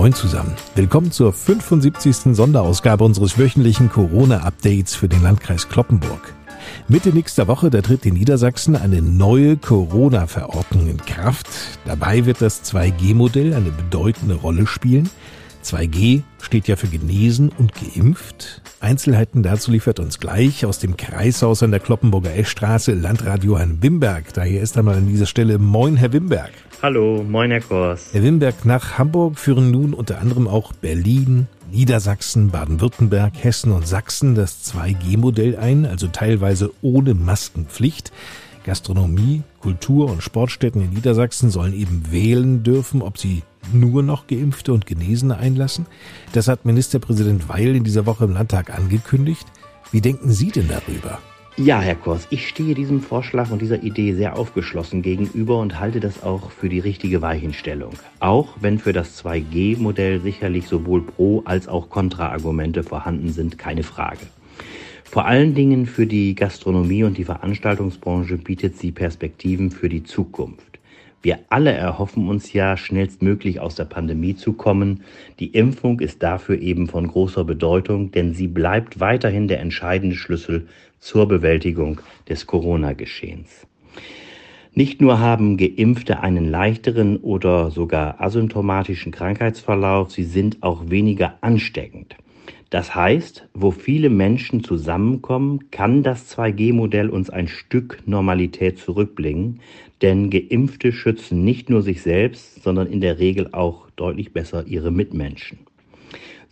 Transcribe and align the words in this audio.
Moin 0.00 0.14
zusammen. 0.14 0.56
Willkommen 0.76 1.12
zur 1.12 1.30
75. 1.30 2.34
Sonderausgabe 2.34 3.04
unseres 3.04 3.36
wöchentlichen 3.36 3.90
Corona-Updates 3.90 4.94
für 4.94 5.10
den 5.10 5.22
Landkreis 5.22 5.68
Kloppenburg. 5.68 6.34
Mitte 6.88 7.10
nächster 7.10 7.48
Woche, 7.48 7.68
da 7.68 7.82
tritt 7.82 8.06
in 8.06 8.14
Niedersachsen 8.14 8.76
eine 8.76 9.02
neue 9.02 9.58
Corona-Verordnung 9.58 10.88
in 10.88 10.96
Kraft. 10.96 11.48
Dabei 11.84 12.24
wird 12.24 12.40
das 12.40 12.64
2G-Modell 12.64 13.52
eine 13.52 13.72
bedeutende 13.72 14.36
Rolle 14.36 14.66
spielen. 14.66 15.10
2G 15.64 16.22
steht 16.40 16.68
ja 16.68 16.76
für 16.76 16.88
genesen 16.88 17.50
und 17.58 17.72
geimpft. 17.74 18.62
Einzelheiten 18.80 19.42
dazu 19.42 19.70
liefert 19.70 20.00
uns 20.00 20.18
gleich 20.18 20.64
aus 20.64 20.78
dem 20.78 20.96
Kreishaus 20.96 21.62
an 21.62 21.70
der 21.70 21.80
Kloppenburger 21.80 22.34
Eschstraße 22.34 22.94
Landrat 22.94 23.44
Johann 23.44 23.82
Wimberg. 23.82 24.32
Daher 24.32 24.62
ist 24.62 24.78
einmal 24.78 24.96
an 24.96 25.08
dieser 25.08 25.26
Stelle 25.26 25.58
Moin, 25.58 25.96
Herr 25.96 26.12
Wimberg. 26.12 26.52
Hallo, 26.82 27.22
moin 27.28 27.50
Herr 27.50 27.60
Kors. 27.60 28.08
Herr 28.12 28.22
Wimberg, 28.22 28.64
nach 28.64 28.96
Hamburg 28.96 29.38
führen 29.38 29.70
nun 29.70 29.92
unter 29.92 30.18
anderem 30.18 30.48
auch 30.48 30.72
Berlin, 30.72 31.46
Niedersachsen, 31.70 32.50
Baden-Württemberg, 32.50 33.34
Hessen 33.42 33.72
und 33.72 33.86
Sachsen 33.86 34.34
das 34.34 34.64
2G-Modell 34.72 35.56
ein, 35.56 35.84
also 35.84 36.08
teilweise 36.08 36.72
ohne 36.80 37.12
Maskenpflicht. 37.12 38.12
Gastronomie, 38.64 39.42
Kultur- 39.60 40.10
und 40.10 40.22
Sportstätten 40.22 40.82
in 40.82 40.90
Niedersachsen 40.90 41.50
sollen 41.50 41.74
eben 41.74 42.10
wählen 42.10 42.62
dürfen, 42.62 43.02
ob 43.02 43.18
sie 43.18 43.42
nur 43.72 44.02
noch 44.02 44.26
Geimpfte 44.26 44.72
und 44.72 44.86
Genesene 44.86 45.36
einlassen. 45.36 45.86
Das 46.32 46.48
hat 46.48 46.64
Ministerpräsident 46.64 47.48
Weil 47.48 47.76
in 47.76 47.84
dieser 47.84 48.06
Woche 48.06 48.24
im 48.24 48.32
Landtag 48.32 48.76
angekündigt. 48.76 49.46
Wie 49.92 50.00
denken 50.00 50.30
Sie 50.30 50.50
denn 50.50 50.68
darüber? 50.68 51.18
Ja, 51.56 51.80
Herr 51.80 51.96
Kors, 51.96 52.26
ich 52.30 52.48
stehe 52.48 52.74
diesem 52.74 53.02
Vorschlag 53.02 53.50
und 53.50 53.60
dieser 53.60 53.82
Idee 53.82 54.14
sehr 54.14 54.38
aufgeschlossen 54.38 55.02
gegenüber 55.02 55.58
und 55.58 55.78
halte 55.78 56.00
das 56.00 56.22
auch 56.22 56.50
für 56.52 56.68
die 56.68 56.78
richtige 56.78 57.20
Weichenstellung. 57.20 57.92
Auch 58.20 58.54
wenn 58.60 58.78
für 58.78 58.92
das 58.92 59.22
2G-Modell 59.22 60.20
sicherlich 60.20 60.68
sowohl 60.68 61.02
Pro- 61.02 61.42
als 61.44 61.68
auch 61.68 61.90
Kontraargumente 61.90 62.82
vorhanden 62.82 63.32
sind, 63.32 63.58
keine 63.58 63.82
Frage. 63.82 64.20
Vor 65.10 65.26
allen 65.26 65.56
Dingen 65.56 65.86
für 65.86 66.06
die 66.06 66.36
Gastronomie 66.36 67.02
und 67.02 67.18
die 67.18 67.24
Veranstaltungsbranche 67.24 68.36
bietet 68.36 68.76
sie 68.76 68.92
Perspektiven 68.92 69.72
für 69.72 69.88
die 69.88 70.04
Zukunft. 70.04 70.78
Wir 71.20 71.40
alle 71.48 71.72
erhoffen 71.72 72.28
uns 72.28 72.52
ja, 72.52 72.76
schnellstmöglich 72.76 73.58
aus 73.58 73.74
der 73.74 73.86
Pandemie 73.86 74.36
zu 74.36 74.52
kommen. 74.52 75.02
Die 75.40 75.48
Impfung 75.48 75.98
ist 75.98 76.22
dafür 76.22 76.60
eben 76.60 76.86
von 76.86 77.08
großer 77.08 77.42
Bedeutung, 77.42 78.12
denn 78.12 78.34
sie 78.34 78.46
bleibt 78.46 79.00
weiterhin 79.00 79.48
der 79.48 79.58
entscheidende 79.58 80.14
Schlüssel 80.14 80.68
zur 81.00 81.26
Bewältigung 81.26 82.00
des 82.28 82.46
Corona-Geschehens. 82.46 83.66
Nicht 84.74 85.00
nur 85.00 85.18
haben 85.18 85.56
Geimpfte 85.56 86.20
einen 86.20 86.48
leichteren 86.48 87.16
oder 87.16 87.72
sogar 87.72 88.20
asymptomatischen 88.20 89.10
Krankheitsverlauf, 89.10 90.12
sie 90.12 90.22
sind 90.22 90.62
auch 90.62 90.88
weniger 90.88 91.34
ansteckend. 91.40 92.14
Das 92.70 92.94
heißt, 92.94 93.48
wo 93.52 93.72
viele 93.72 94.10
Menschen 94.10 94.62
zusammenkommen, 94.62 95.70
kann 95.72 96.04
das 96.04 96.36
2G-Modell 96.36 97.10
uns 97.10 97.28
ein 97.28 97.48
Stück 97.48 97.98
Normalität 98.06 98.78
zurückbringen, 98.78 99.58
denn 100.02 100.30
Geimpfte 100.30 100.92
schützen 100.92 101.44
nicht 101.44 101.68
nur 101.68 101.82
sich 101.82 102.00
selbst, 102.00 102.62
sondern 102.62 102.86
in 102.86 103.00
der 103.00 103.18
Regel 103.18 103.48
auch 103.52 103.90
deutlich 103.96 104.32
besser 104.32 104.68
ihre 104.68 104.92
Mitmenschen. 104.92 105.58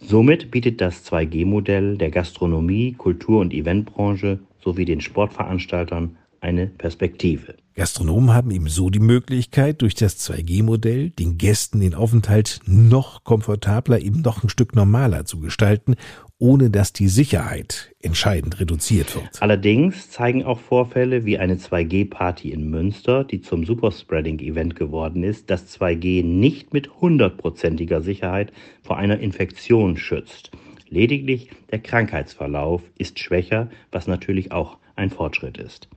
Somit 0.00 0.50
bietet 0.50 0.80
das 0.80 1.04
2G-Modell 1.10 1.96
der 1.96 2.10
Gastronomie, 2.10 2.94
Kultur- 2.94 3.40
und 3.40 3.54
Eventbranche 3.54 4.40
sowie 4.58 4.84
den 4.84 5.00
Sportveranstaltern 5.00 6.16
eine 6.40 6.66
Perspektive. 6.66 7.54
Gastronomen 7.74 8.34
haben 8.34 8.50
ebenso 8.50 8.90
die 8.90 8.98
Möglichkeit, 8.98 9.82
durch 9.82 9.94
das 9.94 10.18
2G-Modell 10.28 11.10
den 11.10 11.38
Gästen 11.38 11.78
den 11.78 11.94
Aufenthalt 11.94 12.60
noch 12.66 13.22
komfortabler, 13.22 14.00
eben 14.00 14.20
noch 14.20 14.42
ein 14.42 14.48
Stück 14.48 14.74
normaler 14.74 15.26
zu 15.26 15.38
gestalten, 15.38 15.94
ohne 16.40 16.70
dass 16.70 16.92
die 16.92 17.06
Sicherheit 17.06 17.94
entscheidend 18.00 18.58
reduziert 18.58 19.14
wird. 19.14 19.40
Allerdings 19.40 20.10
zeigen 20.10 20.44
auch 20.44 20.58
Vorfälle 20.58 21.24
wie 21.24 21.38
eine 21.38 21.54
2G-Party 21.54 22.50
in 22.50 22.68
Münster, 22.68 23.22
die 23.22 23.42
zum 23.42 23.64
Superspreading-Event 23.64 24.74
geworden 24.74 25.22
ist, 25.22 25.48
dass 25.48 25.68
2G 25.78 26.24
nicht 26.24 26.72
mit 26.72 27.00
hundertprozentiger 27.00 28.02
Sicherheit 28.02 28.52
vor 28.82 28.96
einer 28.96 29.20
Infektion 29.20 29.96
schützt. 29.96 30.50
Lediglich 30.88 31.50
der 31.70 31.80
Krankheitsverlauf 31.80 32.82
ist 32.96 33.18
schwächer, 33.18 33.68
was 33.92 34.06
natürlich 34.06 34.50
auch 34.52 34.78
ein 34.98 35.10
Fortschritt 35.10 35.58
ist. 35.58 35.88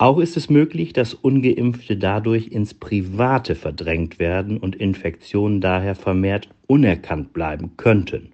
Auch 0.00 0.18
ist 0.18 0.36
es 0.36 0.48
möglich, 0.48 0.92
dass 0.92 1.14
ungeimpfte 1.14 1.96
dadurch 1.96 2.48
ins 2.48 2.72
Private 2.72 3.54
verdrängt 3.56 4.18
werden 4.18 4.58
und 4.58 4.76
Infektionen 4.76 5.60
daher 5.60 5.96
vermehrt 5.96 6.48
unerkannt 6.68 7.32
bleiben 7.32 7.72
könnten. 7.76 8.32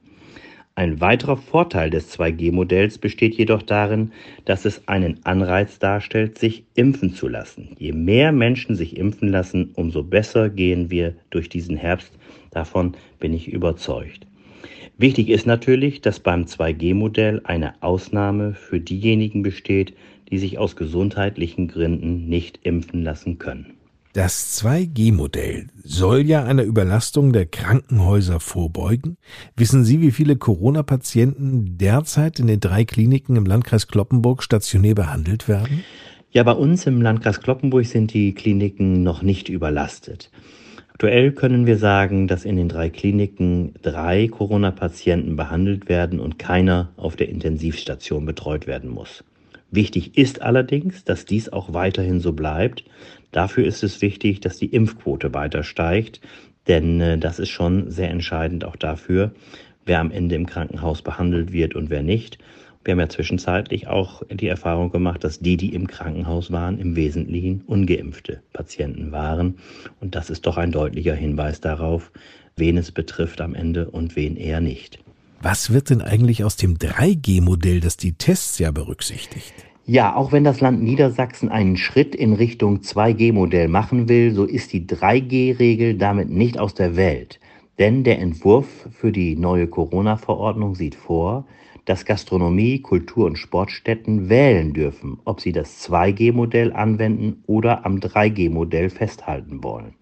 Ein 0.76 1.00
weiterer 1.00 1.36
Vorteil 1.36 1.88
des 1.88 2.18
2G-Modells 2.18 2.98
besteht 2.98 3.36
jedoch 3.36 3.62
darin, 3.62 4.10
dass 4.44 4.64
es 4.64 4.88
einen 4.88 5.24
Anreiz 5.24 5.78
darstellt, 5.78 6.36
sich 6.36 6.64
impfen 6.74 7.14
zu 7.14 7.28
lassen. 7.28 7.76
Je 7.78 7.92
mehr 7.92 8.32
Menschen 8.32 8.74
sich 8.74 8.96
impfen 8.96 9.28
lassen, 9.28 9.70
umso 9.76 10.02
besser 10.02 10.50
gehen 10.50 10.90
wir 10.90 11.14
durch 11.30 11.48
diesen 11.48 11.76
Herbst. 11.76 12.12
Davon 12.50 12.94
bin 13.20 13.32
ich 13.32 13.48
überzeugt. 13.48 14.26
Wichtig 14.98 15.28
ist 15.28 15.46
natürlich, 15.46 16.00
dass 16.00 16.20
beim 16.20 16.44
2G-Modell 16.44 17.40
eine 17.44 17.82
Ausnahme 17.82 18.54
für 18.54 18.80
diejenigen 18.80 19.42
besteht, 19.42 19.94
die 20.30 20.38
sich 20.38 20.58
aus 20.58 20.76
gesundheitlichen 20.76 21.68
Gründen 21.68 22.28
nicht 22.28 22.60
impfen 22.62 23.02
lassen 23.02 23.38
können. 23.38 23.74
Das 24.14 24.62
2G-Modell 24.62 25.66
soll 25.82 26.20
ja 26.20 26.44
einer 26.44 26.62
Überlastung 26.62 27.32
der 27.32 27.46
Krankenhäuser 27.46 28.38
vorbeugen. 28.38 29.16
Wissen 29.56 29.84
Sie, 29.84 30.00
wie 30.00 30.12
viele 30.12 30.36
Corona-Patienten 30.36 31.78
derzeit 31.78 32.38
in 32.38 32.46
den 32.46 32.60
drei 32.60 32.84
Kliniken 32.84 33.34
im 33.34 33.44
Landkreis 33.44 33.88
Kloppenburg 33.88 34.44
stationär 34.44 34.94
behandelt 34.94 35.48
werden? 35.48 35.82
Ja, 36.30 36.44
bei 36.44 36.52
uns 36.52 36.86
im 36.86 37.02
Landkreis 37.02 37.40
Kloppenburg 37.40 37.86
sind 37.86 38.14
die 38.14 38.34
Kliniken 38.34 39.02
noch 39.02 39.22
nicht 39.22 39.48
überlastet. 39.48 40.30
Aktuell 40.96 41.32
können 41.32 41.66
wir 41.66 41.76
sagen, 41.76 42.28
dass 42.28 42.44
in 42.44 42.54
den 42.54 42.68
drei 42.68 42.88
Kliniken 42.88 43.74
drei 43.82 44.28
Corona-Patienten 44.28 45.34
behandelt 45.34 45.88
werden 45.88 46.20
und 46.20 46.38
keiner 46.38 46.92
auf 46.96 47.16
der 47.16 47.30
Intensivstation 47.30 48.24
betreut 48.26 48.68
werden 48.68 48.90
muss. 48.90 49.24
Wichtig 49.72 50.16
ist 50.16 50.40
allerdings, 50.40 51.02
dass 51.02 51.24
dies 51.24 51.48
auch 51.52 51.74
weiterhin 51.74 52.20
so 52.20 52.32
bleibt. 52.32 52.84
Dafür 53.32 53.66
ist 53.66 53.82
es 53.82 54.02
wichtig, 54.02 54.38
dass 54.38 54.56
die 54.56 54.68
Impfquote 54.68 55.34
weiter 55.34 55.64
steigt, 55.64 56.20
denn 56.68 57.00
äh, 57.00 57.18
das 57.18 57.40
ist 57.40 57.50
schon 57.50 57.90
sehr 57.90 58.10
entscheidend 58.10 58.64
auch 58.64 58.76
dafür, 58.76 59.32
wer 59.86 59.98
am 59.98 60.12
Ende 60.12 60.36
im 60.36 60.46
Krankenhaus 60.46 61.02
behandelt 61.02 61.52
wird 61.52 61.74
und 61.74 61.90
wer 61.90 62.04
nicht. 62.04 62.38
Wir 62.84 62.92
haben 62.92 63.00
ja 63.00 63.08
zwischenzeitlich 63.08 63.86
auch 63.86 64.22
die 64.30 64.46
Erfahrung 64.46 64.90
gemacht, 64.90 65.24
dass 65.24 65.40
die, 65.40 65.56
die 65.56 65.74
im 65.74 65.86
Krankenhaus 65.86 66.52
waren, 66.52 66.78
im 66.78 66.96
Wesentlichen 66.96 67.62
ungeimpfte 67.66 68.42
Patienten 68.52 69.10
waren. 69.10 69.54
Und 70.00 70.14
das 70.14 70.28
ist 70.28 70.46
doch 70.46 70.58
ein 70.58 70.70
deutlicher 70.70 71.14
Hinweis 71.14 71.62
darauf, 71.62 72.12
wen 72.56 72.76
es 72.76 72.92
betrifft 72.92 73.40
am 73.40 73.54
Ende 73.54 73.90
und 73.90 74.16
wen 74.16 74.36
eher 74.36 74.60
nicht. 74.60 74.98
Was 75.40 75.72
wird 75.72 75.88
denn 75.88 76.02
eigentlich 76.02 76.44
aus 76.44 76.56
dem 76.56 76.76
3G-Modell, 76.76 77.80
das 77.80 77.96
die 77.96 78.12
Tests 78.12 78.58
ja 78.58 78.70
berücksichtigt? 78.70 79.54
Ja, 79.86 80.14
auch 80.14 80.32
wenn 80.32 80.44
das 80.44 80.60
Land 80.60 80.82
Niedersachsen 80.82 81.48
einen 81.48 81.76
Schritt 81.78 82.14
in 82.14 82.34
Richtung 82.34 82.80
2G-Modell 82.80 83.68
machen 83.68 84.08
will, 84.10 84.34
so 84.34 84.44
ist 84.44 84.72
die 84.74 84.86
3G-Regel 84.86 85.96
damit 85.96 86.28
nicht 86.30 86.58
aus 86.58 86.74
der 86.74 86.96
Welt. 86.96 87.40
Denn 87.78 88.04
der 88.04 88.18
Entwurf 88.20 88.66
für 88.92 89.10
die 89.10 89.36
neue 89.36 89.66
Corona-Verordnung 89.66 90.74
sieht 90.74 90.94
vor, 90.94 91.46
dass 91.84 92.04
Gastronomie, 92.04 92.80
Kultur- 92.80 93.26
und 93.26 93.38
Sportstätten 93.38 94.28
wählen 94.28 94.72
dürfen, 94.72 95.18
ob 95.24 95.40
sie 95.40 95.52
das 95.52 95.88
2G-Modell 95.88 96.72
anwenden 96.72 97.42
oder 97.46 97.84
am 97.84 97.98
3G-Modell 97.98 98.90
festhalten 98.90 99.62
wollen. 99.62 99.94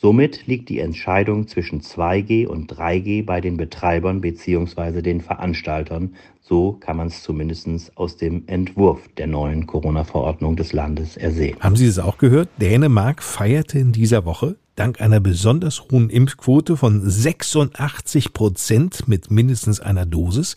Somit 0.00 0.46
liegt 0.46 0.68
die 0.68 0.78
Entscheidung 0.78 1.48
zwischen 1.48 1.80
2G 1.80 2.46
und 2.46 2.72
3G 2.72 3.24
bei 3.24 3.40
den 3.40 3.56
Betreibern 3.56 4.20
bzw. 4.20 5.02
den 5.02 5.20
Veranstaltern. 5.20 6.14
So 6.40 6.74
kann 6.74 6.96
man 6.96 7.08
es 7.08 7.24
zumindest 7.24 7.68
aus 7.96 8.16
dem 8.16 8.44
Entwurf 8.46 9.00
der 9.16 9.26
neuen 9.26 9.66
Corona-Verordnung 9.66 10.54
des 10.54 10.72
Landes 10.72 11.16
ersehen. 11.16 11.58
Haben 11.58 11.74
Sie 11.74 11.86
es 11.86 11.98
auch 11.98 12.16
gehört? 12.16 12.48
Dänemark 12.60 13.24
feierte 13.24 13.80
in 13.80 13.90
dieser 13.90 14.24
Woche 14.24 14.54
dank 14.76 15.00
einer 15.00 15.18
besonders 15.18 15.82
hohen 15.90 16.08
Impfquote 16.08 16.76
von 16.76 17.00
86 17.02 18.32
Prozent 18.32 19.08
mit 19.08 19.32
mindestens 19.32 19.80
einer 19.80 20.06
Dosis 20.06 20.54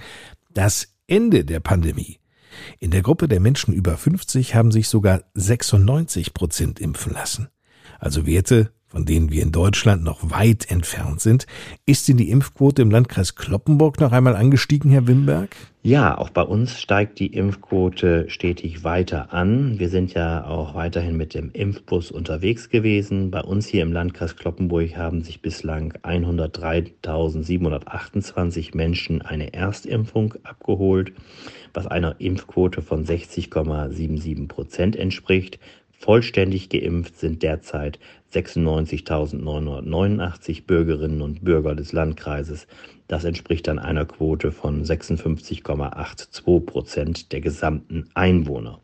das 0.53 0.95
Ende 1.07 1.45
der 1.45 1.59
Pandemie. 1.59 2.19
In 2.79 2.91
der 2.91 3.01
Gruppe 3.01 3.27
der 3.27 3.39
Menschen 3.39 3.73
über 3.73 3.97
50 3.97 4.55
haben 4.55 4.71
sich 4.71 4.89
sogar 4.89 5.23
96 5.33 6.33
Prozent 6.33 6.79
impfen 6.79 7.13
lassen. 7.13 7.49
Also 7.99 8.25
Werte, 8.25 8.73
von 8.91 9.05
denen 9.05 9.31
wir 9.31 9.41
in 9.41 9.53
Deutschland 9.53 10.03
noch 10.03 10.29
weit 10.29 10.69
entfernt 10.69 11.21
sind. 11.21 11.47
Ist 11.85 12.09
denn 12.09 12.17
die 12.17 12.29
Impfquote 12.29 12.81
im 12.81 12.91
Landkreis 12.91 13.35
Kloppenburg 13.35 14.01
noch 14.01 14.11
einmal 14.11 14.35
angestiegen, 14.35 14.91
Herr 14.91 15.07
Wimberg? 15.07 15.55
Ja, 15.83 16.15
auch 16.15 16.29
bei 16.29 16.43
uns 16.43 16.79
steigt 16.79 17.19
die 17.19 17.33
Impfquote 17.33 18.29
stetig 18.29 18.83
weiter 18.83 19.33
an. 19.33 19.79
Wir 19.79 19.89
sind 19.89 20.13
ja 20.13 20.45
auch 20.45 20.75
weiterhin 20.75 21.17
mit 21.17 21.33
dem 21.33 21.49
Impfbus 21.53 22.11
unterwegs 22.11 22.69
gewesen. 22.69 23.31
Bei 23.31 23.41
uns 23.41 23.65
hier 23.65 23.81
im 23.81 23.91
Landkreis 23.91 24.35
Kloppenburg 24.35 24.95
haben 24.95 25.23
sich 25.23 25.41
bislang 25.41 25.93
103.728 26.03 28.77
Menschen 28.77 29.23
eine 29.23 29.55
Erstimpfung 29.55 30.35
abgeholt, 30.43 31.13
was 31.73 31.87
einer 31.87 32.17
Impfquote 32.19 32.83
von 32.83 33.03
60,77 33.03 34.49
Prozent 34.49 34.95
entspricht. 34.95 35.57
Vollständig 36.01 36.67
geimpft 36.69 37.19
sind 37.19 37.43
derzeit 37.43 37.99
96.989 38.33 40.65
Bürgerinnen 40.65 41.21
und 41.21 41.45
Bürger 41.45 41.75
des 41.75 41.93
Landkreises. 41.93 42.65
Das 43.07 43.23
entspricht 43.23 43.67
dann 43.67 43.77
einer 43.77 44.05
Quote 44.05 44.51
von 44.51 44.83
56,82 44.83 46.65
Prozent 46.65 47.31
der 47.31 47.41
gesamten 47.41 48.09
Einwohner. 48.15 48.79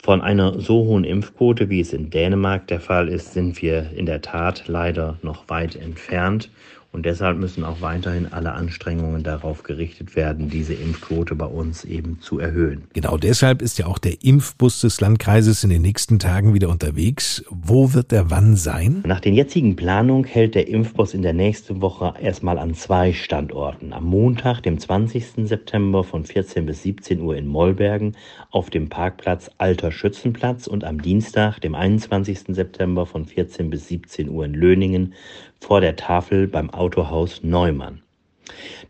Von 0.00 0.20
einer 0.20 0.60
so 0.60 0.84
hohen 0.84 1.02
Impfquote, 1.02 1.68
wie 1.70 1.80
es 1.80 1.92
in 1.92 2.10
Dänemark 2.10 2.68
der 2.68 2.78
Fall 2.78 3.08
ist, 3.08 3.32
sind 3.32 3.60
wir 3.60 3.90
in 3.90 4.06
der 4.06 4.20
Tat 4.20 4.68
leider 4.68 5.18
noch 5.22 5.48
weit 5.48 5.74
entfernt. 5.74 6.52
Und 6.92 7.06
deshalb 7.06 7.38
müssen 7.38 7.64
auch 7.64 7.80
weiterhin 7.80 8.30
alle 8.34 8.52
Anstrengungen 8.52 9.22
darauf 9.22 9.62
gerichtet 9.62 10.14
werden, 10.14 10.50
diese 10.50 10.74
Impfquote 10.74 11.34
bei 11.34 11.46
uns 11.46 11.86
eben 11.86 12.20
zu 12.20 12.38
erhöhen. 12.38 12.84
Genau 12.92 13.16
deshalb 13.16 13.62
ist 13.62 13.78
ja 13.78 13.86
auch 13.86 13.98
der 13.98 14.22
Impfbus 14.22 14.82
des 14.82 15.00
Landkreises 15.00 15.64
in 15.64 15.70
den 15.70 15.80
nächsten 15.80 16.18
Tagen 16.18 16.52
wieder 16.52 16.68
unterwegs. 16.68 17.42
Wo 17.48 17.94
wird 17.94 18.12
der 18.12 18.30
wann 18.30 18.56
sein? 18.56 19.02
Nach 19.06 19.20
den 19.20 19.32
jetzigen 19.32 19.74
Planungen 19.74 20.24
hält 20.24 20.54
der 20.54 20.68
Impfbus 20.68 21.14
in 21.14 21.22
der 21.22 21.32
nächsten 21.32 21.80
Woche 21.80 22.12
erstmal 22.20 22.58
an 22.58 22.74
zwei 22.74 23.14
Standorten. 23.14 23.94
Am 23.94 24.04
Montag, 24.04 24.60
dem 24.60 24.78
20. 24.78 25.48
September 25.48 26.04
von 26.04 26.26
14 26.26 26.66
bis 26.66 26.82
17 26.82 27.22
Uhr 27.22 27.36
in 27.36 27.46
Mollbergen 27.46 28.16
auf 28.50 28.68
dem 28.68 28.90
Parkplatz 28.90 29.50
Alter 29.56 29.92
Schützenplatz 29.92 30.66
und 30.66 30.84
am 30.84 31.00
Dienstag, 31.00 31.58
dem 31.60 31.74
21. 31.74 32.40
September 32.48 33.06
von 33.06 33.24
14 33.24 33.70
bis 33.70 33.88
17 33.88 34.28
Uhr 34.28 34.44
in 34.44 34.52
Löningen 34.52 35.14
vor 35.62 35.80
der 35.80 35.94
Tafel 35.94 36.48
beim 36.48 36.70
Autohaus 36.82 37.44
Neumann. 37.44 38.02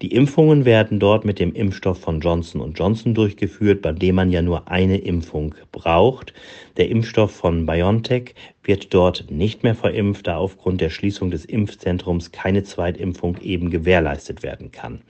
Die 0.00 0.12
Impfungen 0.12 0.64
werden 0.64 0.98
dort 0.98 1.26
mit 1.26 1.38
dem 1.38 1.52
Impfstoff 1.52 2.00
von 2.00 2.20
Johnson 2.20 2.72
Johnson 2.72 3.12
durchgeführt, 3.12 3.82
bei 3.82 3.92
dem 3.92 4.14
man 4.14 4.30
ja 4.30 4.40
nur 4.40 4.70
eine 4.70 4.96
Impfung 4.96 5.54
braucht. 5.72 6.32
Der 6.78 6.88
Impfstoff 6.88 7.32
von 7.32 7.66
BioNTech 7.66 8.34
wird 8.64 8.94
dort 8.94 9.30
nicht 9.30 9.62
mehr 9.62 9.74
verimpft, 9.74 10.26
da 10.26 10.38
aufgrund 10.38 10.80
der 10.80 10.88
Schließung 10.88 11.30
des 11.30 11.44
Impfzentrums 11.44 12.32
keine 12.32 12.62
Zweitimpfung 12.62 13.36
eben 13.42 13.68
gewährleistet 13.68 14.42
werden 14.42 14.72
kann. 14.72 15.02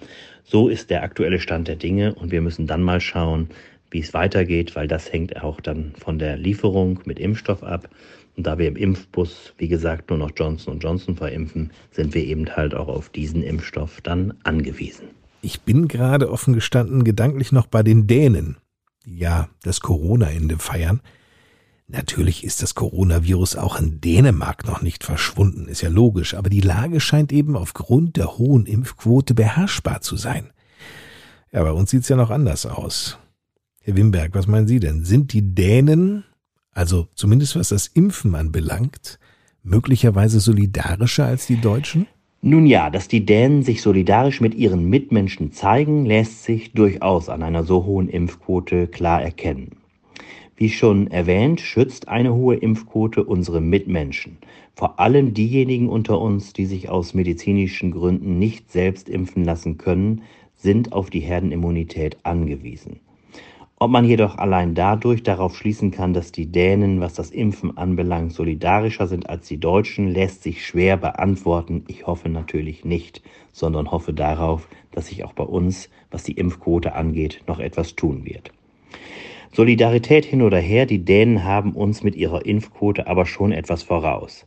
So 0.43 0.69
ist 0.69 0.91
der 0.91 1.05
aktuelle 1.05 1.39
Stand 1.39 1.69
der 1.69 1.77
Dinge 1.77 2.15
und 2.17 2.33
wir 2.33 2.41
müssen 2.41 2.67
dann 2.67 2.83
mal 2.83 3.01
schauen, 3.01 3.49
wie 3.93 4.01
es 4.01 4.15
weitergeht, 4.15 4.75
weil 4.75 4.89
das 4.89 5.13
hängt 5.13 5.43
auch 5.43 5.61
dann 5.61 5.93
von 5.99 6.19
der 6.19 6.37
Lieferung 6.37 7.01
mit 7.05 7.19
Impfstoff 7.19 7.63
ab. 7.63 7.89
Und 8.37 8.47
da 8.47 8.59
wir 8.59 8.67
im 8.67 8.77
Impfbus, 8.77 9.53
wie 9.59 9.69
gesagt, 9.69 10.09
nur 10.11 10.19
noch 10.19 10.33
Johnson 10.35 10.79
Johnson 10.79 11.17
verimpfen, 11.17 11.71
sind 11.91 12.15
wir 12.15 12.25
eben 12.25 12.49
halt 12.57 12.75
auch 12.75 12.89
auf 12.89 13.11
diesen 13.11 13.43
Impfstoff 13.43 14.01
dann 14.01 14.35
angewiesen. 14.43 15.09
Ich 15.43 15.63
bin 15.63 15.89
gerade 15.89 16.31
offen 16.31 16.55
gestanden 16.55 17.05
gedanklich 17.05 17.53
noch 17.53 17.67
bei 17.67 17.83
den 17.83 18.07
Dänen, 18.07 18.57
die 19.05 19.19
ja 19.19 19.49
das 19.63 19.81
Corona-Ende 19.81 20.59
feiern. 20.59 21.01
Natürlich 21.89 22.43
ist 22.43 22.63
das 22.63 22.75
Coronavirus 22.75 23.57
auch 23.57 23.79
in 23.79 24.01
Dänemark 24.01 24.67
noch 24.67 24.81
nicht 24.81 25.05
verschwunden, 25.05 25.69
ist 25.69 25.83
ja 25.83 25.91
logisch, 25.91 26.33
aber 26.33 26.49
die 26.49 26.63
Lage 26.63 27.01
scheint 27.01 27.33
eben 27.33 27.55
aufgrund 27.55 28.17
der 28.17 28.39
hohen 28.39 28.65
Impfquote 28.65 29.35
beherrschbar 29.35 30.01
zu 30.01 30.17
sein. 30.17 30.51
Ja, 31.51 31.63
bei 31.63 31.73
uns 31.73 31.91
sieht's 31.91 32.09
ja 32.09 32.17
noch 32.17 32.31
anders 32.31 32.65
aus. 32.65 33.19
Herr 33.85 33.97
Wimberg, 33.97 34.35
was 34.35 34.47
meinen 34.47 34.69
Sie 34.69 34.81
denn? 34.81 35.05
Sind 35.05 35.33
die 35.33 35.55
Dänen 35.55 36.25
also 36.75 37.09
zumindest 37.15 37.57
was 37.57 37.69
das 37.69 37.87
Impfen 37.87 38.35
anbelangt, 38.35 39.19
möglicherweise 39.63 40.41
solidarischer 40.41 41.27
als 41.27 41.47
die 41.47 41.61
Deutschen? 41.61 42.07
Nun 42.41 42.67
ja, 42.67 42.91
dass 42.91 43.07
die 43.07 43.25
Dänen 43.25 43.63
sich 43.63 43.83
solidarisch 43.83 44.41
mit 44.41 44.55
ihren 44.55 44.89
Mitmenschen 44.89 45.53
zeigen, 45.53 46.07
lässt 46.07 46.43
sich 46.43 46.73
durchaus 46.73 47.29
an 47.29 47.43
einer 47.43 47.63
so 47.63 47.85
hohen 47.85 48.09
Impfquote 48.09 48.89
klar 48.89 49.23
erkennen. 49.23 49.77
Wie 50.57 50.71
schon 50.71 51.09
erwähnt, 51.09 51.61
schützt 51.61 52.09
eine 52.09 52.35
hohe 52.35 52.57
Impfquote 52.57 53.23
unsere 53.23 53.61
Mitmenschen, 53.61 54.39
vor 54.75 54.99
allem 54.99 55.35
diejenigen 55.35 55.89
unter 55.89 56.21
uns, 56.21 56.53
die 56.53 56.67
sich 56.67 56.89
aus 56.89 57.15
medizinischen 57.15 57.93
Gründen 57.93 58.39
nicht 58.39 58.73
selbst 58.73 59.09
impfen 59.09 59.45
lassen 59.45 59.79
können, 59.79 60.23
sind 60.55 60.93
auf 60.93 61.11
die 61.11 61.21
Herdenimmunität 61.21 62.17
angewiesen. 62.25 63.01
Ob 63.83 63.91
man 63.91 64.05
jedoch 64.05 64.39
allein 64.39 64.77
dadurch 64.77 65.25
darauf 65.25 65.57
schließen 65.57 65.91
kann, 65.91 66.15
dass 66.15 66.31
die 66.31 66.47
Dänen, 66.47 67.01
was 67.01 67.15
das 67.15 67.33
Impfen 67.33 67.77
anbelangt, 67.77 68.33
solidarischer 68.33 69.09
sind 69.09 69.29
als 69.29 69.49
die 69.49 69.59
Deutschen, 69.59 70.07
lässt 70.07 70.45
sich 70.45 70.65
schwer 70.65 70.97
beantworten. 70.97 71.83
Ich 71.89 72.07
hoffe 72.07 72.29
natürlich 72.29 72.85
nicht, 72.85 73.23
sondern 73.51 73.91
hoffe 73.91 74.13
darauf, 74.13 74.69
dass 74.93 75.09
sich 75.09 75.25
auch 75.25 75.33
bei 75.33 75.43
uns, 75.43 75.91
was 76.13 76.23
die 76.23 76.35
Impfquote 76.35 76.95
angeht, 76.95 77.43
noch 77.49 77.59
etwas 77.59 77.97
tun 77.97 78.25
wird. 78.25 78.53
Solidarität 79.51 80.25
hin 80.27 80.43
oder 80.43 80.61
her, 80.61 80.87
die 80.87 81.05
Dänen 81.05 81.43
haben 81.43 81.73
uns 81.73 82.05
mit 82.05 82.15
ihrer 82.15 82.47
Impfquote 82.47 83.09
aber 83.09 83.27
schon 83.27 83.51
etwas 83.51 83.83
voraus. 83.83 84.47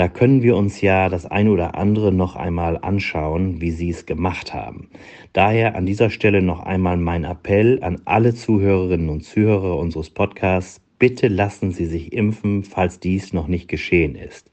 Da 0.00 0.08
können 0.08 0.42
wir 0.42 0.56
uns 0.56 0.80
ja 0.80 1.10
das 1.10 1.26
eine 1.26 1.50
oder 1.50 1.74
andere 1.74 2.10
noch 2.10 2.34
einmal 2.34 2.78
anschauen, 2.78 3.60
wie 3.60 3.70
Sie 3.70 3.90
es 3.90 4.06
gemacht 4.06 4.54
haben. 4.54 4.88
Daher 5.34 5.74
an 5.74 5.84
dieser 5.84 6.08
Stelle 6.08 6.40
noch 6.40 6.60
einmal 6.60 6.96
mein 6.96 7.24
Appell 7.24 7.78
an 7.82 8.00
alle 8.06 8.34
Zuhörerinnen 8.34 9.10
und 9.10 9.26
Zuhörer 9.26 9.76
unseres 9.76 10.08
Podcasts. 10.08 10.80
Bitte 10.98 11.28
lassen 11.28 11.72
Sie 11.72 11.84
sich 11.84 12.14
impfen, 12.14 12.64
falls 12.64 12.98
dies 12.98 13.34
noch 13.34 13.46
nicht 13.46 13.68
geschehen 13.68 14.14
ist. 14.14 14.50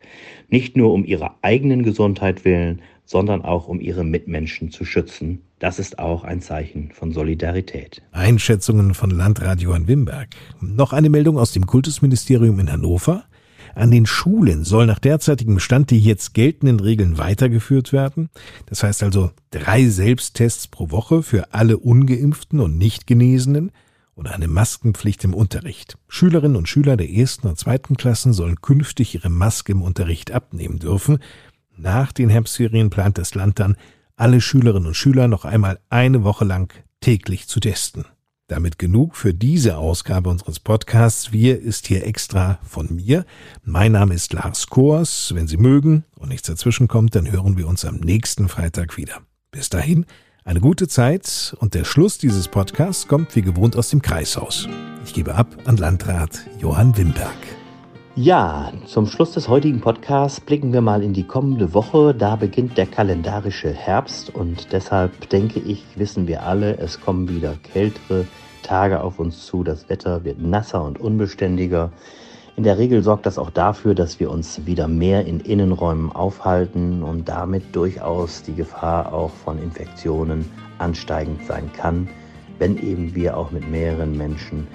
Nicht 0.49 0.75
nur 0.75 0.91
um 0.91 1.05
Ihre 1.05 1.31
eigenen 1.41 1.83
Gesundheit 1.83 2.43
willen, 2.43 2.81
sondern 3.05 3.43
auch 3.43 3.69
um 3.69 3.79
Ihre 3.79 4.03
Mitmenschen 4.03 4.69
zu 4.69 4.83
schützen. 4.83 5.43
Das 5.59 5.79
ist 5.79 5.97
auch 5.97 6.25
ein 6.25 6.41
Zeichen 6.41 6.91
von 6.91 7.13
Solidarität. 7.13 8.01
Einschätzungen 8.11 8.93
von 8.93 9.11
Landradio 9.11 9.71
an 9.71 9.87
Wimberg. 9.87 10.27
Noch 10.59 10.91
eine 10.91 11.09
Meldung 11.09 11.37
aus 11.37 11.53
dem 11.53 11.65
Kultusministerium 11.65 12.59
in 12.59 12.69
Hannover. 12.69 13.23
An 13.75 13.91
den 13.91 14.05
Schulen 14.05 14.63
soll 14.63 14.85
nach 14.85 14.99
derzeitigem 14.99 15.59
Stand 15.59 15.91
die 15.91 15.99
jetzt 15.99 16.33
geltenden 16.33 16.79
Regeln 16.79 17.17
weitergeführt 17.17 17.93
werden. 17.93 18.29
Das 18.65 18.83
heißt 18.83 19.03
also 19.03 19.31
drei 19.51 19.85
Selbsttests 19.87 20.67
pro 20.67 20.91
Woche 20.91 21.23
für 21.23 21.53
alle 21.53 21.77
ungeimpften 21.77 22.59
und 22.59 22.77
nicht 22.77 23.07
Genesenen 23.07 23.71
und 24.15 24.27
eine 24.27 24.47
Maskenpflicht 24.47 25.23
im 25.23 25.33
Unterricht. 25.33 25.97
Schülerinnen 26.07 26.57
und 26.57 26.67
Schüler 26.67 26.97
der 26.97 27.09
ersten 27.09 27.47
und 27.47 27.59
zweiten 27.59 27.97
Klassen 27.97 28.33
sollen 28.33 28.61
künftig 28.61 29.13
ihre 29.13 29.29
Maske 29.29 29.73
im 29.73 29.83
Unterricht 29.83 30.31
abnehmen 30.31 30.79
dürfen. 30.79 31.19
Nach 31.77 32.11
den 32.11 32.29
Herbstferien 32.29 32.89
plant 32.89 33.19
das 33.19 33.35
Land 33.35 33.59
dann, 33.59 33.77
alle 34.15 34.41
Schülerinnen 34.41 34.87
und 34.87 34.95
Schüler 34.95 35.27
noch 35.27 35.45
einmal 35.45 35.79
eine 35.89 36.23
Woche 36.23 36.45
lang 36.45 36.73
täglich 36.99 37.47
zu 37.47 37.59
testen. 37.59 38.05
Damit 38.47 38.79
genug 38.79 39.17
für 39.17 39.33
diese 39.33 39.75
Ausgabe 39.75 40.29
unseres 40.29 40.61
Podcasts. 40.61 41.33
Wir 41.33 41.61
ist 41.61 41.85
hier 41.87 42.07
extra 42.07 42.59
von 42.63 42.95
mir. 42.95 43.25
Mein 43.63 43.91
Name 43.91 44.13
ist 44.13 44.31
Lars 44.31 44.67
Kors. 44.67 45.33
Wenn 45.35 45.47
Sie 45.47 45.57
mögen 45.57 46.05
und 46.15 46.29
nichts 46.29 46.47
dazwischen 46.47 46.87
kommt, 46.87 47.13
dann 47.13 47.29
hören 47.29 47.57
wir 47.57 47.67
uns 47.67 47.83
am 47.83 47.97
nächsten 47.97 48.47
Freitag 48.47 48.95
wieder. 48.95 49.19
Bis 49.51 49.67
dahin 49.67 50.05
eine 50.45 50.61
gute 50.61 50.87
Zeit 50.87 51.57
und 51.59 51.73
der 51.73 51.83
Schluss 51.83 52.19
dieses 52.19 52.47
Podcasts 52.47 53.09
kommt 53.09 53.35
wie 53.35 53.41
gewohnt 53.41 53.75
aus 53.75 53.89
dem 53.89 54.01
Kreishaus. 54.01 54.69
Ich 55.03 55.13
gebe 55.13 55.35
ab 55.35 55.57
an 55.65 55.75
Landrat 55.75 56.39
Johann 56.61 56.95
Wimberg. 56.95 57.56
Ja, 58.19 58.71
zum 58.87 59.05
Schluss 59.05 59.33
des 59.33 59.47
heutigen 59.47 59.79
Podcasts 59.79 60.39
blicken 60.39 60.73
wir 60.73 60.81
mal 60.81 61.03
in 61.03 61.13
die 61.13 61.27
kommende 61.27 61.75
Woche. 61.75 62.15
Da 62.15 62.35
beginnt 62.35 62.75
der 62.75 62.87
kalendarische 62.87 63.71
Herbst 63.71 64.33
und 64.33 64.73
deshalb 64.73 65.29
denke 65.29 65.59
ich, 65.59 65.83
wissen 65.97 66.27
wir 66.27 66.41
alle, 66.41 66.79
es 66.79 66.99
kommen 66.99 67.29
wieder 67.29 67.53
kältere 67.61 68.25
Tage 68.63 69.01
auf 69.01 69.19
uns 69.19 69.45
zu. 69.45 69.63
Das 69.63 69.87
Wetter 69.87 70.23
wird 70.23 70.41
nasser 70.41 70.83
und 70.83 70.99
unbeständiger. 70.99 71.91
In 72.55 72.63
der 72.63 72.79
Regel 72.79 73.03
sorgt 73.03 73.27
das 73.27 73.37
auch 73.37 73.51
dafür, 73.51 73.93
dass 73.93 74.19
wir 74.19 74.31
uns 74.31 74.65
wieder 74.65 74.87
mehr 74.87 75.27
in 75.27 75.39
Innenräumen 75.39 76.11
aufhalten 76.11 77.03
und 77.03 77.29
damit 77.29 77.75
durchaus 77.75 78.41
die 78.41 78.55
Gefahr 78.55 79.13
auch 79.13 79.31
von 79.45 79.61
Infektionen 79.61 80.49
ansteigend 80.79 81.45
sein 81.45 81.71
kann, 81.71 82.09
wenn 82.57 82.79
eben 82.79 83.13
wir 83.13 83.37
auch 83.37 83.51
mit 83.51 83.69
mehreren 83.69 84.17
Menschen 84.17 84.65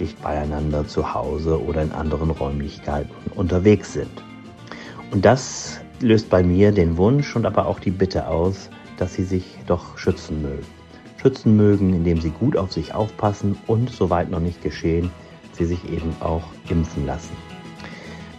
dicht 0.00 0.20
beieinander 0.22 0.86
zu 0.86 1.14
Hause 1.14 1.62
oder 1.62 1.82
in 1.82 1.92
anderen 1.92 2.30
Räumlichkeiten 2.30 3.10
unterwegs 3.34 3.92
sind. 3.92 4.22
Und 5.10 5.24
das 5.24 5.80
löst 6.00 6.28
bei 6.30 6.42
mir 6.42 6.72
den 6.72 6.96
Wunsch 6.96 7.34
und 7.36 7.46
aber 7.46 7.66
auch 7.66 7.78
die 7.78 7.90
Bitte 7.90 8.26
aus, 8.28 8.70
dass 8.98 9.14
Sie 9.14 9.24
sich 9.24 9.58
doch 9.66 9.96
schützen 9.98 10.42
mögen. 10.42 10.66
Schützen 11.20 11.56
mögen, 11.56 11.94
indem 11.94 12.20
Sie 12.20 12.30
gut 12.30 12.56
auf 12.56 12.72
sich 12.72 12.94
aufpassen 12.94 13.56
und, 13.66 13.90
soweit 13.90 14.30
noch 14.30 14.40
nicht 14.40 14.62
geschehen, 14.62 15.10
Sie 15.52 15.64
sich 15.64 15.90
eben 15.90 16.14
auch 16.20 16.42
impfen 16.68 17.06
lassen. 17.06 17.36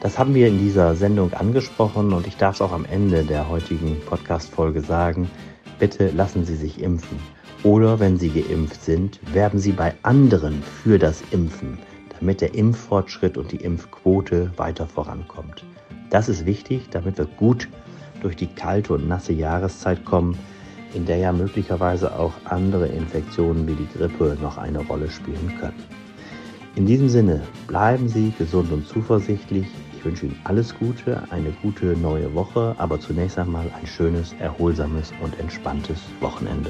Das 0.01 0.19
haben 0.19 0.35
wir 0.35 0.47
in 0.47 0.59
dieser 0.59 0.95
Sendung 0.95 1.33
angesprochen 1.33 2.13
und 2.13 2.27
ich 2.27 2.37
darf 2.37 2.55
es 2.55 2.61
auch 2.61 2.71
am 2.71 2.85
Ende 2.85 3.23
der 3.23 3.49
heutigen 3.49 3.99
Podcast-Folge 4.05 4.81
sagen. 4.81 5.31
Bitte 5.79 6.09
lassen 6.11 6.45
Sie 6.45 6.55
sich 6.55 6.81
impfen. 6.81 7.17
Oder 7.65 7.99
wenn 7.99 8.19
Sie 8.19 8.29
geimpft 8.29 8.83
sind, 8.83 9.19
werben 9.33 9.57
Sie 9.57 9.71
bei 9.71 9.95
anderen 10.03 10.61
für 10.61 10.99
das 10.99 11.23
Impfen, 11.31 11.79
damit 12.15 12.39
der 12.39 12.53
Impffortschritt 12.53 13.39
und 13.39 13.51
die 13.51 13.55
Impfquote 13.55 14.51
weiter 14.55 14.85
vorankommt. 14.85 15.65
Das 16.11 16.29
ist 16.29 16.45
wichtig, 16.45 16.89
damit 16.91 17.17
wir 17.17 17.25
gut 17.25 17.67
durch 18.21 18.35
die 18.35 18.45
kalte 18.45 18.93
und 18.93 19.07
nasse 19.07 19.33
Jahreszeit 19.33 20.05
kommen, 20.05 20.37
in 20.93 21.07
der 21.07 21.17
ja 21.17 21.31
möglicherweise 21.31 22.15
auch 22.15 22.33
andere 22.43 22.85
Infektionen 22.85 23.67
wie 23.67 23.73
die 23.73 23.97
Grippe 23.97 24.37
noch 24.39 24.59
eine 24.59 24.85
Rolle 24.85 25.09
spielen 25.09 25.51
können. 25.59 25.83
In 26.75 26.85
diesem 26.85 27.09
Sinne, 27.09 27.41
bleiben 27.65 28.07
Sie 28.07 28.31
gesund 28.37 28.71
und 28.71 28.87
zuversichtlich. 28.87 29.65
Ich 29.97 30.05
wünsche 30.05 30.27
Ihnen 30.27 30.39
alles 30.43 30.77
Gute, 30.77 31.23
eine 31.31 31.49
gute 31.63 31.97
neue 31.97 32.31
Woche, 32.35 32.75
aber 32.77 32.99
zunächst 32.99 33.39
einmal 33.39 33.65
ein 33.81 33.87
schönes, 33.87 34.35
erholsames 34.37 35.11
und 35.23 35.39
entspanntes 35.39 35.97
Wochenende. 36.19 36.69